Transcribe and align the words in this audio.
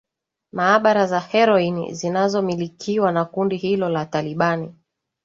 maabara 0.51 1.05
za 1.07 1.19
heroin 1.19 1.93
zinazomilikiwa 1.93 3.11
na 3.11 3.25
kundi 3.25 3.57
hilo 3.57 3.89
la 3.89 4.05
taliban 4.05 4.73